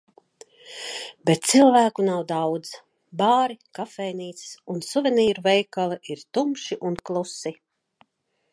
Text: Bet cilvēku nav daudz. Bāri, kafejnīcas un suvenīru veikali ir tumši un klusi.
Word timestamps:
Bet 1.29 1.43
cilvēku 1.49 2.05
nav 2.07 2.23
daudz. 2.31 2.71
Bāri, 3.21 3.57
kafejnīcas 3.79 4.55
un 4.75 4.81
suvenīru 4.89 5.45
veikali 5.49 5.99
ir 6.15 6.25
tumši 6.39 6.79
un 6.91 6.99
klusi. 7.11 7.55